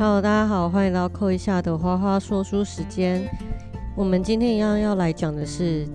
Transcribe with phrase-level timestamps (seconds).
[0.00, 3.22] Hello，大家好，欢迎来到扣一下的花花说书时间。
[3.94, 5.86] 我们今天一样要来讲的是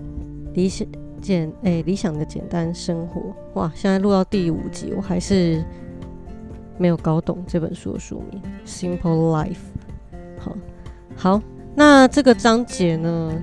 [0.53, 0.87] 理想
[1.19, 3.33] 简诶、理想的简单生活。
[3.55, 5.65] 哇，现在录到第五集，我还是
[6.77, 9.55] 没有搞懂这本书的书名《Simple Life》。
[10.37, 10.55] 好，
[11.15, 11.41] 好，
[11.73, 13.33] 那这个章节呢，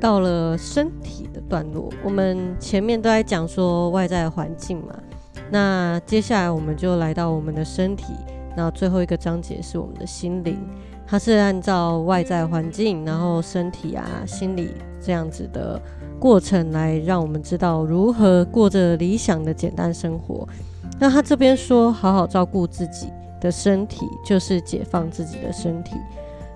[0.00, 1.90] 到了身体的段落。
[2.02, 4.98] 我们前面都在讲说外在环境嘛，
[5.50, 8.14] 那接下来我们就来到我们的身体。
[8.56, 10.58] 那最后一个章节是我们的心灵，
[11.06, 15.80] 它是按照外在环境，然后身体啊、心理这样子的
[16.18, 20.46] 过程来让我们知道如何过着理想的简单生活。
[20.98, 23.08] 那他这边说，好好照顾自己
[23.40, 25.96] 的身体，就是解放自己的身体。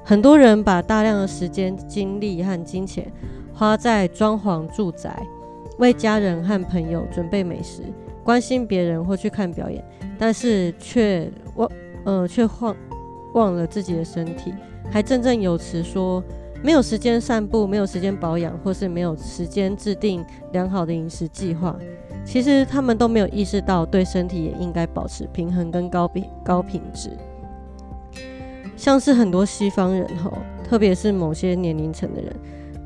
[0.04, 3.10] 很多人把大量的时间、精力和金钱
[3.54, 5.24] 花在装潢住宅、
[5.78, 7.82] 为家人和朋友准备美食、
[8.22, 9.82] 关心别人或去看表演，
[10.18, 11.70] 但是却忘。
[12.04, 12.76] 呃，却忘
[13.32, 14.52] 忘了自己的身体，
[14.90, 16.22] 还振振有词说
[16.62, 21.76] 没有时间散步，没有时间保养，或是没有时间制定良好的饮食计划。
[22.24, 27.10] 其实他们都没有意识到，对身体也应该保持平衡跟高品高品质。
[28.76, 30.32] 像是很多西方人吼，
[30.62, 32.34] 特别是某些年龄层的人，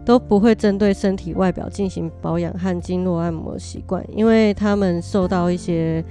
[0.04, 6.04] 都不会针对身体外表进行保养和经络按摩习惯，因为他们受到一些。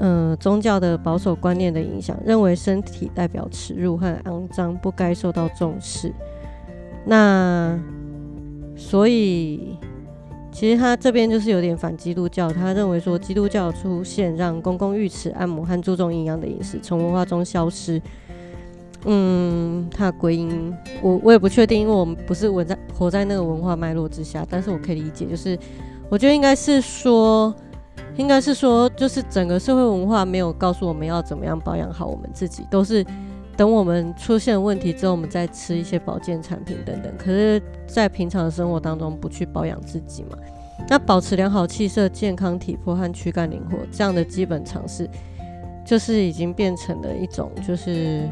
[0.00, 6.12] 嗯，宗教的保守观念的影响，认为身体代表耻辱和肮脏，不该受到重视。
[7.04, 7.76] 那
[8.76, 9.76] 所以，
[10.52, 12.48] 其实他这边就是有点反基督教。
[12.48, 18.00] 他认为说，基督教出现让公共浴池、按摩和注重营养的饮食从文化中消失。
[19.04, 24.46] 嗯，他归因我我也不确定，因为我们不是活在活在那个文化脉络之下。
[24.48, 25.58] 但是我可以理解，就是
[26.08, 27.52] 我觉得应该是说。
[28.18, 33.06] 应该是说，就是整个社会文化没有告诉我们要怎么样保养好我们自己，都是
[33.56, 37.12] 等我们出现问题之后，我们再吃一些保健产品等等。
[37.16, 40.36] 可是，在平常的生活当中不去保养自己嘛？
[40.88, 45.08] 那保持良好气色、健康体魄和躯干灵活这样的基本常识，
[45.86, 48.28] 就是已经变成了一种就是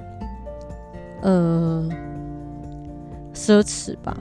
[1.22, 1.88] 呃
[3.32, 4.16] 奢侈吧？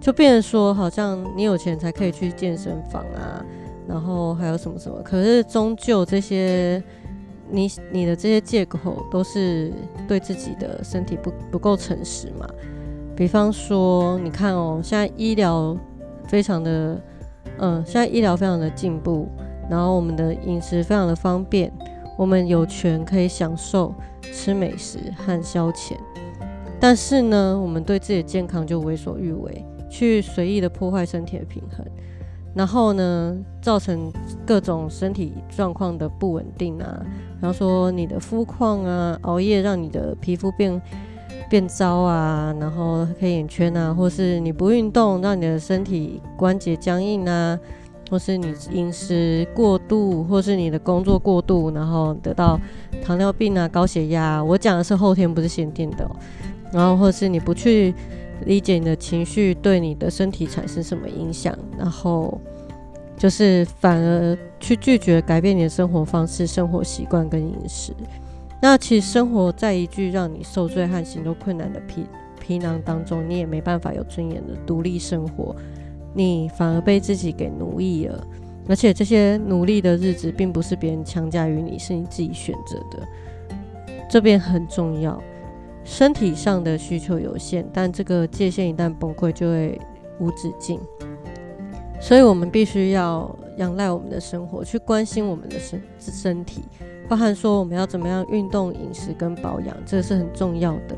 [0.00, 3.42] 就变成说，好像你有钱才可以去健身房啊。
[3.88, 5.00] 然后还有什么什么？
[5.02, 6.82] 可是终究这些，
[7.50, 9.72] 你你的这些借口都是
[10.06, 12.46] 对自己的身体不不够诚实嘛？
[13.16, 15.74] 比方说，你看哦，现在医疗
[16.28, 17.00] 非常的，
[17.58, 19.26] 嗯，现在医疗非常的进步，
[19.70, 21.72] 然后我们的饮食非常的方便，
[22.18, 25.94] 我们有权可以享受吃美食和消遣，
[26.78, 31.84] 但是呢，我们对自己的健康就为所欲为，去随意的破坏身体的平衡。
[32.54, 34.10] 然后呢，造成
[34.44, 37.00] 各种身体状况的不稳定啊，
[37.36, 40.80] 比方说你的肤况啊，熬夜让你的皮肤变
[41.48, 47.56] 变糟啊，然后黑眼圈啊，或是你不运动，让你的身体关节僵硬啊，
[48.10, 52.58] 或是你饮食过度，或是你的工作过度，然后得到
[53.04, 54.42] 糖尿病啊、高血压。
[54.42, 56.10] 我讲的是后天，不是先天的。
[56.72, 57.94] 然后或是你不去。
[58.46, 62.40] 理解你的情绪对你的身体产生什么影响，然后
[63.16, 67.92] 就是反而去拒绝改变你的生活方式、生活习惯跟饮食。
[68.60, 72.06] 那其实生活在一句让你受罪和行动困难的皮
[72.40, 75.54] 皮囊当中，你也没办法有尊严的独立生活，
[76.14, 78.26] 你反而被自己给奴役了。
[78.68, 83.06] 而且这些努力的日子，并不是别人强加于你，是你自己选择的。
[84.10, 85.22] 这边很重要。
[85.90, 89.80] 身体上的需求有限，但这个界限一旦崩溃，就会
[90.20, 90.78] 无止境。
[91.98, 96.60] 所以，我们必须要仰赖我们的生活，去关心我们的身身体，
[97.08, 100.94] 包含说我们要怎么样运动、饮食跟保养，这是很重要的。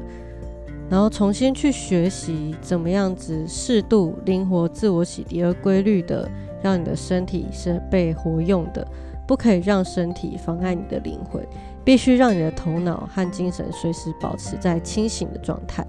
[0.90, 6.28] 然后，重新去学习怎么样子适度、灵活、自我洗涤而规律的，
[6.60, 8.84] 让你的身体是被活用的，
[9.24, 11.40] 不可以让身体妨碍你的灵魂。
[11.84, 15.86] 必须让你的头脑和精神随时保持在清醒的状态，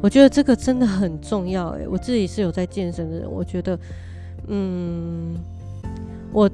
[0.00, 1.70] 我觉得这个真的很重要。
[1.70, 3.78] 诶，我自己是有在健身的人，我觉得，
[4.48, 5.36] 嗯，
[6.32, 6.50] 我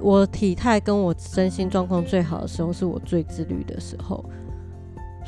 [0.00, 4.24] 我体态跟我身心状况最好的时候，是我最自律的时候。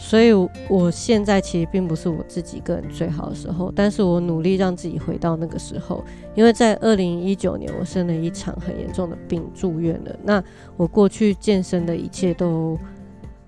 [0.03, 0.33] 所以
[0.67, 6.03] 我现在其实并不是我自己个人最好的时候，但是我努力让自己回到那个时候。
[6.35, 10.17] 因为在二零一九年，我生了一场很严重的病，住院了。
[10.25, 10.43] 那
[10.77, 12.79] 我过去健身的一切都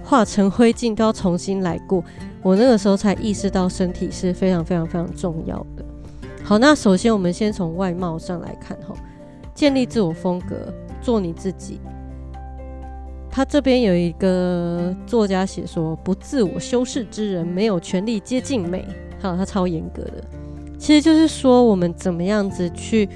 [0.04, 2.04] 化成灰烬，都要重新来过。
[2.43, 5.84] 我那个时候才意识到身体是非常非常非常重要的。
[6.44, 8.94] 好，那首先我们先从外貌上来看，哈，
[9.55, 11.81] 建立自我风格，做你自己。
[13.34, 18.87] 他这边有一个作家写说：“不自我修饰之人，没有权利接近美。”
[19.23, 20.23] 好，他超严格的，
[20.79, 23.08] 其实就是说我们怎么样子去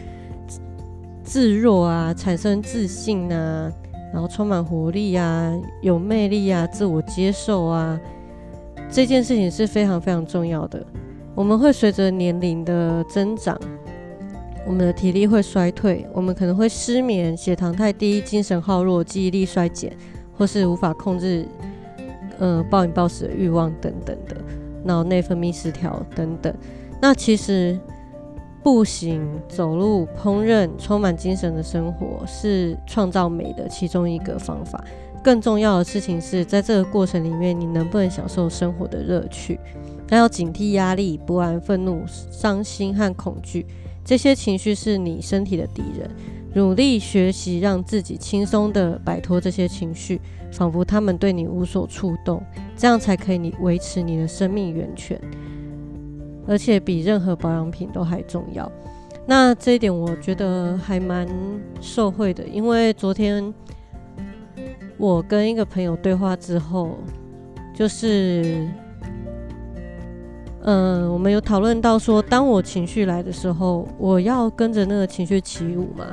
[1.23, 3.71] 自若啊，产生自信啊，
[4.11, 8.01] 然后充满活力啊，有魅力啊，自我接受啊，
[8.91, 10.83] 这件事情是非常非常重要的。
[11.35, 13.61] 我们会随着年龄的增长。
[14.67, 19.97] 我们的体力会衰退，我们可能会失眠、血糖太低、精神耗弱、记忆力衰减，
[20.37, 21.47] 或是无法控制，
[22.39, 24.37] 呃，暴饮暴食的欲望等等的，
[24.83, 26.53] 脑内分泌失调等等。
[27.01, 27.79] 那其实
[28.65, 34.85] 步行、走路、烹饪，充满精神的生活是创造美的其中一个方法。
[35.23, 39.61] 更重要的事情是在这个过程里面，你能不能享受生活的乐趣？
[40.09, 43.65] 还要警惕压力、不安、愤怒、伤心和恐惧。
[44.07, 46.09] 这些情绪是你身体的敌人，
[46.55, 50.21] 努力学习让自己轻松的摆脱这些情绪，
[50.53, 52.41] 仿佛他们对你无所触动，
[52.77, 55.21] 这样才可以你维持你的生命源泉，
[56.47, 58.71] 而且比任何保养品都还重要。
[59.27, 61.27] 那这一点我觉得还蛮
[61.81, 63.53] 受惠的，因为昨天
[64.99, 66.97] 我跟一个朋友对话之后，
[67.75, 68.69] 就是。
[70.67, 76.05] 嗯，我们有讨论到说，当我情绪来的时候，我要跟着那个情绪起舞吗？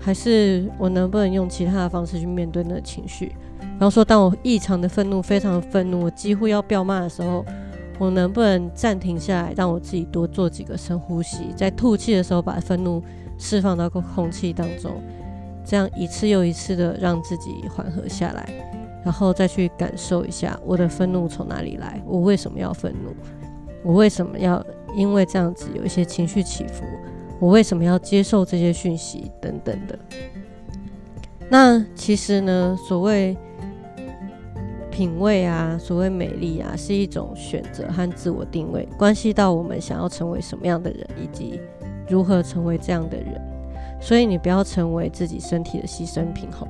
[0.00, 3.26] 还是我能不能用其他的方式去面对那个情绪？
[3.60, 7.44] 比方说，当我异常的愤怒，非常愤怒，我几乎要飙骂的时候，
[8.00, 13.00] 我能不能暂停下来，让我自己多做几个深呼吸，在吐气的时候把愤怒
[13.38, 14.90] 释放到空气当中，
[15.64, 18.52] 这样一次又一次的让自己缓和下来，
[19.04, 23.14] 然后再去感受一下我的愤怒从哪里来，我为什么要愤怒？
[23.82, 24.64] 我为什么要
[24.96, 26.84] 因为这样子有一些情绪起伏？
[27.40, 29.98] 我为什么要接受这些讯息等等的？
[31.48, 33.36] 那其实呢，所谓
[34.90, 41.60] 品味啊，所谓美丽啊，是一种选择和自我定位，关系到我们想要成为什么样的人，以及
[42.08, 43.40] 如何成为这样的人。
[44.00, 46.66] 所以你不要成为自己身体的牺牲品吼。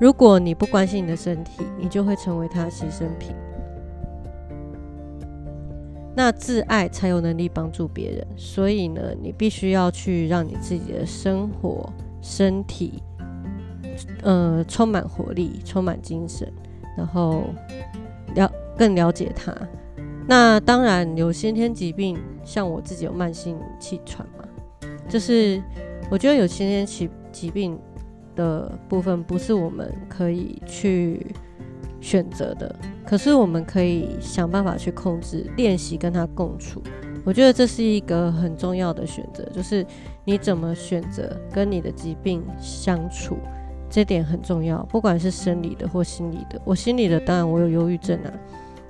[0.00, 3.34] 如果你不关心你的身体，你就会成为他的牺牲品。
[6.18, 11.88] 那自爱才有能力帮助别人，所以呢，你必须要去让你自己的生活、
[12.20, 13.00] 身体，
[14.24, 16.52] 呃，充满活力、充满精神，
[16.96, 17.44] 然后
[18.34, 19.54] 了更了解他。
[20.26, 24.44] 那当然有先天疾病，像我自己有慢性气喘嘛，
[25.08, 25.62] 就是
[26.10, 27.78] 我觉得有先天疾疾病
[28.34, 31.24] 的部分，不是我们可以去。
[32.00, 32.74] 选择的，
[33.06, 36.82] 可是我们可以想办法去控制，练习跟他共处。
[37.24, 39.84] 我觉得这是一个很重要的选择，就是
[40.24, 43.36] 你怎么选择跟你的疾病相处，
[43.90, 44.82] 这点很重要。
[44.84, 48.32] 不管是生理的或心理的，我心理的当然我有忧郁症啊，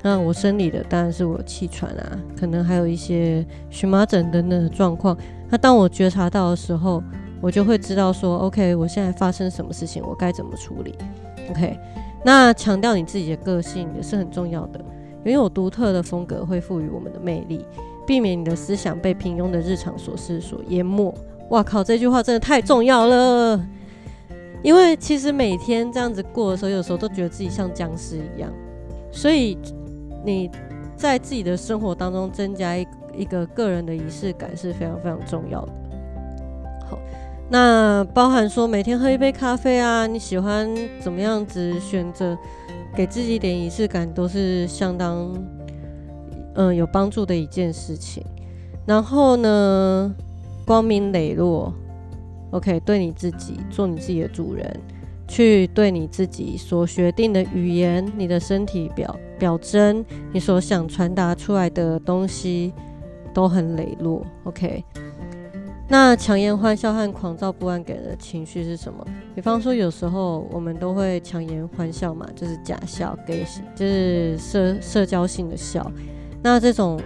[0.03, 5.17] 那我生理的当然是我气喘啊，可能还有一些荨麻疹等等的状况。
[5.49, 7.03] 那当我觉察到的时候，
[7.41, 10.95] 我就会知道说，OK，我现在发生什么事情，我该怎么处理
[11.51, 11.77] ，OK。
[12.25, 14.85] 那强调你自己的个性也是很重要的，
[15.25, 17.65] 拥有独特的风格会赋予我们的魅力，
[18.07, 21.15] 避免你的思想被平庸的日常琐事所淹没。
[21.51, 23.65] 哇靠，这句话真的太重要了！
[24.63, 28.53] 因为其实每天这样子过的时候，有时候都觉得自己像僵尸一样，
[29.13, 29.57] 所以
[30.25, 30.51] 你
[30.97, 35.73] 在自己的生活当中增加一一个个人的仪式感是非常非常重要的。
[37.51, 40.69] 那包含说每天喝一杯咖啡啊，你喜欢
[41.01, 42.37] 怎么样子选择，
[42.95, 45.33] 给自己一点仪式感，都是相当
[46.57, 48.23] 嗯有帮助的一件事情。
[48.85, 50.15] 然后呢，
[50.67, 51.73] 光明磊落
[52.51, 54.81] ，OK，对你自己做你自己的主人，
[55.27, 62.75] 去对你自己所决定的语言、你的身体表表征、你所想传达出来的东西，
[63.33, 64.85] 都很磊落，OK。
[65.91, 69.03] 那强颜欢笑和狂躁不安给人的情绪是什么？
[69.35, 73.43] 比方说，有时候我们都会强颜欢笑嘛，就是假笑，给
[73.75, 75.91] 就是社社交性的笑。
[76.43, 77.01] 那这种，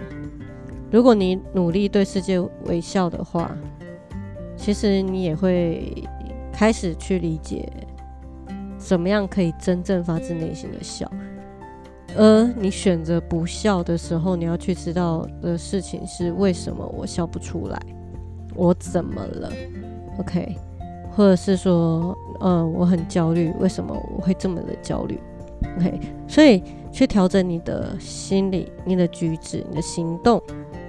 [0.91, 3.55] 如果你努力对世界微笑的话，
[4.57, 6.03] 其实你也会
[6.51, 7.71] 开始去理解，
[8.77, 11.09] 怎么样可以真正发自内心的笑。
[12.17, 17.81] 而你选择不笑的时候，你要去知道的事情是为什么我笑不出来。
[18.55, 19.51] 我怎么了
[20.19, 20.55] ？OK，
[21.15, 25.19] 或者是说，呃，我很焦虑，为什么我会这么的焦虑
[25.77, 30.41] ？OK，所以去调整你的心理、你的举止、你的行动，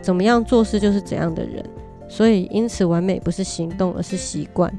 [0.02, 1.64] 怎么样做事就是怎样的人。
[2.06, 4.72] 所以，因此，完美不是行动，而是习惯。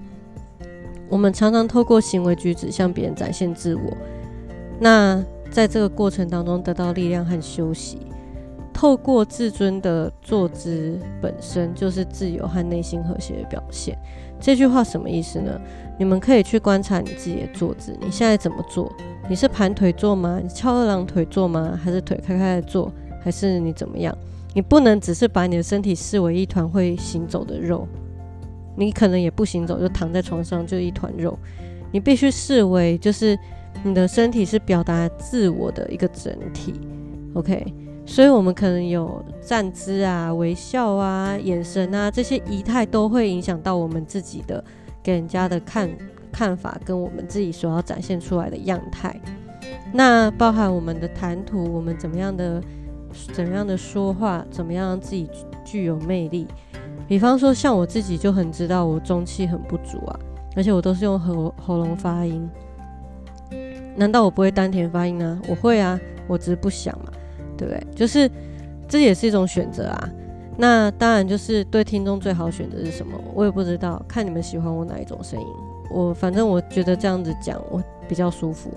[1.10, 3.82] 我们常常透过行为举止向别人展现自我，
[4.80, 7.98] 那在这个过程当中得到力量和休息，
[8.75, 13.98] 透过自尊的坐姿本身就是自由和内心和谐的表现。
[14.38, 15.58] 这句话什么意思呢？
[15.98, 18.91] 你们可以去观察你自己的坐姿，你现在怎么做？
[19.29, 20.41] 你是盘腿坐吗？
[20.44, 21.79] 你翘二郎腿坐吗？
[21.82, 22.91] 还是腿开开的坐？
[23.24, 24.15] 还是你怎么样？
[24.53, 27.88] 你不能只是把你的身体视为一团会行走的肉，
[28.75, 31.39] 你可能也不行走，就躺在床上就一团肉。
[31.94, 33.39] 你必须视为就是
[33.84, 36.74] 你的身体是表达自我的一个整体
[37.36, 37.74] ，OK？
[38.05, 44.63] 所以我们可能有站姿啊、微笑啊、眼神啊这些仪态都会影响到我们自己的
[45.01, 45.89] 给人家的看
[46.31, 49.19] 看法，跟我们自己所要展现出来的样态。
[49.91, 52.62] 那包含我们的谈吐，我们怎么样的
[53.33, 55.29] 怎么样的说话，怎么样让自己
[55.63, 56.47] 具有魅力。
[57.07, 60.19] 比方说，像我自己就很知道我中气很不足啊。
[60.57, 62.50] 而且我都是用喉喉咙发音，
[63.97, 65.41] 难道我不会丹田发音呢？
[65.50, 67.12] 我会啊，我只是不想嘛，
[67.57, 67.88] 对不对？
[67.95, 68.29] 就是
[68.88, 70.09] 这也是一种选择啊。
[70.57, 75.47] 那当然就是对听众最好选择是什么，我也不知道，看你们喜欢我哪一种声音。
[75.91, 78.71] 我反正我觉得这样子讲我比较舒服，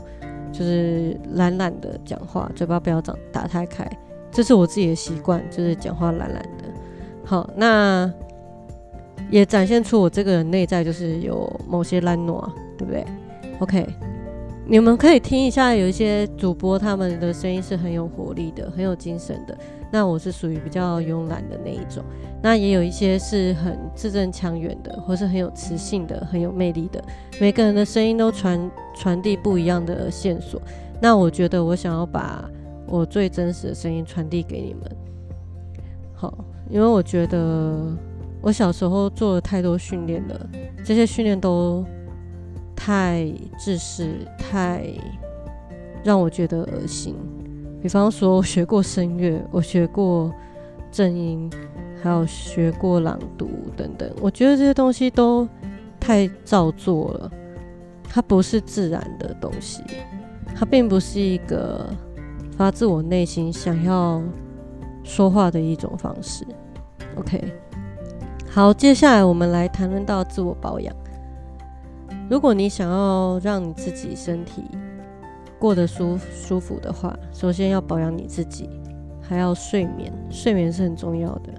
[0.52, 3.88] 就是懒懒的讲话，嘴巴不要长打太开，
[4.30, 6.64] 这是我自己的习惯，就是讲话懒懒的。
[7.24, 8.12] 好，那。
[9.30, 12.42] 也展现出我这个人内在就是有某些懒惰，
[12.78, 13.04] 对不对
[13.58, 13.86] ？OK，
[14.70, 19.56] 你们可以听一下，有一些主播他们的声音是很有活力的，很有精神的。
[19.90, 22.04] 那我是属于比较慵懒的那一种。
[22.42, 27.02] 那也有一些是很字正腔圆的，或是很有磁性的、很有魅力的。
[27.40, 30.60] 每个人的声音都传传递不一样的线索。
[31.00, 32.46] 那我觉得我想要把
[32.86, 34.82] 我最真实的声音传递给你们。
[36.12, 37.96] 好，因为我觉得。
[38.40, 40.48] 我小时候做了太多训练了，
[40.84, 41.84] 这些训练都
[42.88, 44.82] 太自私，太
[46.02, 47.14] 让我觉得恶心。
[47.82, 50.32] 比方说，我学过声乐，我学过
[50.90, 51.50] 正音，
[52.02, 54.10] 还有学过朗读等等。
[54.22, 55.46] 我觉得这些东西都
[56.00, 57.30] 太造作了，
[58.08, 59.82] 它不是自然的东西，
[60.56, 61.90] 它并不是一个
[62.56, 64.22] 发自我内心想要
[65.04, 66.42] 说话的一种方式。
[67.16, 67.52] OK。
[68.48, 70.96] 好，接下来我们来谈论到自我保养。
[72.28, 74.62] 如果你想要让你自己身体
[75.58, 78.68] 过得舒舒服的话，首先要保养你自己，
[79.20, 80.12] 还要睡眠。
[80.30, 81.52] 睡眠是很重要的，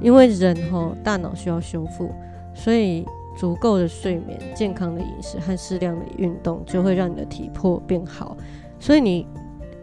[0.00, 2.10] 因为人哈大脑需要修复，
[2.54, 8.36] 所以足够的睡眠、健康的饮食和适量的运动就会让你的体魄变好。
[8.78, 9.26] 所以你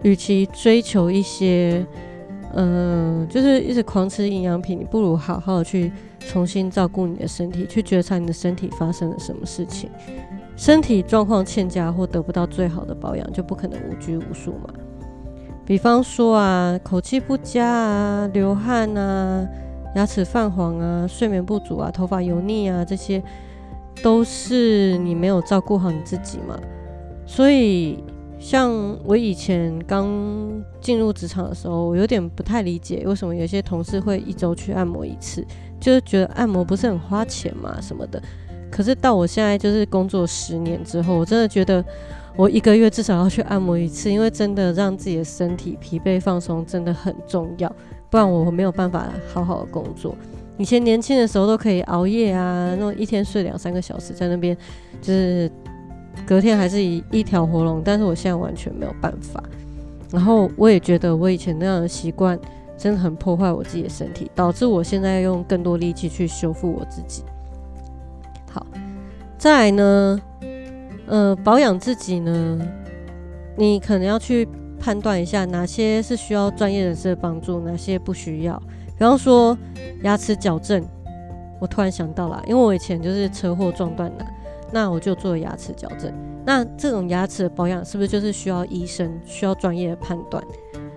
[0.04, 1.84] 与其追求一些，
[2.54, 5.92] 嗯，就是一直狂吃营养品，你不如好好的去。
[6.20, 9.90] 重新照顾你的身体，去觉察你的身体发生了什么事情。
[10.56, 14.74] 身体状况欠佳或得不到最好的保养，就不可能无拘无束嘛。
[15.66, 19.48] 比方说啊，口气不佳啊，流汗啊，
[19.96, 23.24] 牙齿泛黄啊，睡眠不足啊，头发油腻啊，这些
[24.04, 26.60] 都是你没有照顾好你自己嘛。
[27.26, 28.04] 所以，
[28.40, 30.10] 像我以前刚
[30.82, 35.46] 进入职场的时候，我有点不太理解，为什么有些同事会一周去按摩一次。
[35.80, 38.22] 就是觉得按摩不是很花钱嘛什么的，
[38.70, 41.82] 可是到我现在就是工作十年之后，我真的觉得
[42.36, 47.74] 我一个月至少要去按摩一次，因为真的让自己的身体疲惫放松真的很重要，
[48.10, 50.14] 不然我没有办法好好的工作。
[50.58, 54.54] 以前年轻的时候都可以熬夜啊，那种一天睡两三个小时在那边，
[55.02, 55.50] 就是
[56.26, 59.44] 隔天还是一一条活龙，但是我现在完全没有办法。
[60.12, 62.40] 然后我也觉得我以前那样的习惯。
[62.82, 67.26] 真的很破坏我自己的身体，导致我现在用更多力气去修复我自己。
[68.50, 68.66] 好，
[69.38, 70.22] 再来呢，
[71.08, 72.58] 呃，保养自己呢，
[73.58, 74.48] 你可能要去
[74.80, 78.58] 判断一下哪些是需要专业人士的帮助，哪些不需要。
[78.98, 79.58] 比方说
[80.04, 80.82] 牙齿矫正，
[81.60, 84.26] 我突然想到了，因为我以前就是车祸撞断了，
[84.72, 86.12] 那我就做牙齿矫正。
[86.46, 90.44] 那这种牙齿的保养是不是就是需要医生需要专业的判断？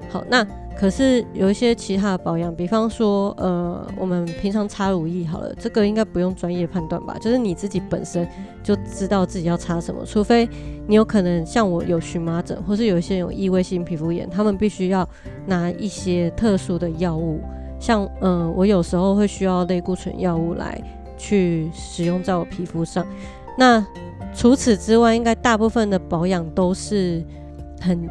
[0.08, 0.46] 好，那。
[0.74, 7.14] 可是有一些其他的保养，比方说，呃，我们平常擦乳液好了，这个应该不用专业判断吧？
[7.20, 8.26] 就是你自己本身
[8.64, 10.48] 就知道自己要擦什么，除非
[10.86, 15.06] 你有可能像我有荨麻疹，或是有一些有异位性皮肤炎，他们必须要
[15.44, 17.38] 拿一些特殊的药物，
[17.78, 20.82] 像，嗯，我有时候会需要类固醇药物来
[21.18, 23.06] 去使用在我皮肤上。
[23.56, 23.84] 那
[24.34, 27.24] 除此之外，应该大部分的保养都是
[27.80, 28.08] 很。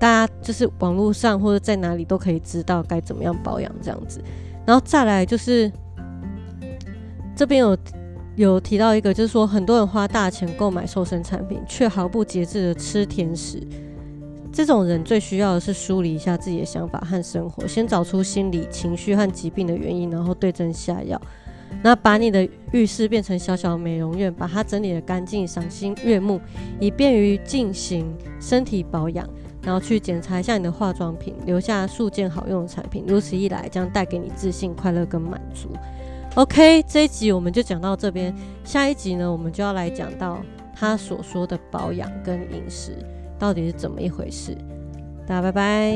[0.00, 4.18] 大家就是网络上或者在哪里都可以知道该怎么样保养这样子，
[4.64, 5.70] 然后再来就是
[7.36, 7.76] 这边有
[8.36, 13.62] 有提到一个，就是说很多人花大钱购买瘦身产品，却毫不节制的吃甜食，
[14.50, 21.20] 这种人最需要的是梳理一下自己的想法和生活，先找出心理情绪和疾病的原因，然后对症下药。
[21.82, 26.40] 那把你的浴室变成小小美容院，把它整理的干净、赏心悦目，
[26.78, 29.28] 以便于进行身体保养。
[29.62, 33.04] 然后去检查一下你的化妆品，留下数件好用的产品。
[33.06, 35.68] 如此一来，将带给你自信、快乐跟满足。
[36.36, 38.34] OK，这一集我们就讲到这边。
[38.64, 40.38] 下一集呢，我们就要来讲到
[40.74, 42.96] 他所说的保养跟饮食
[43.38, 44.56] 到底是怎么一回事。
[45.26, 45.92] 大家拜拜。